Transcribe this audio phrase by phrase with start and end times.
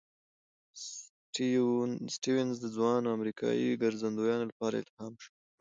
[2.15, 5.31] سټيونز د ځوانو امریکايي ګرځندویانو لپاره الهام شو.